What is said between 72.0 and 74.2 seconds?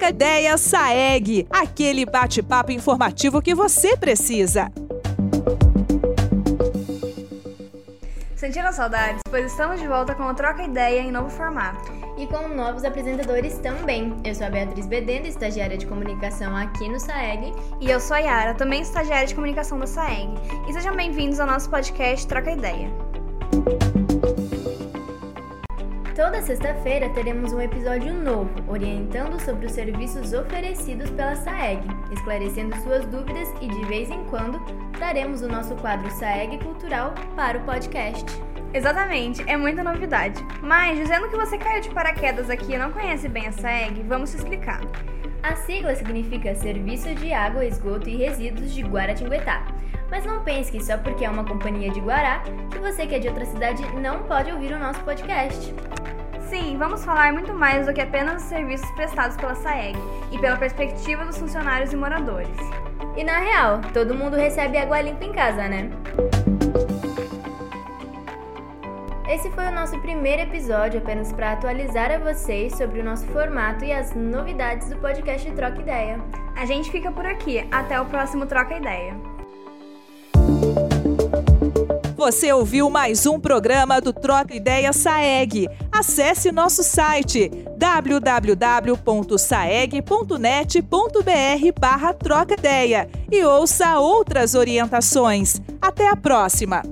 a vocês sobre o nosso formato e as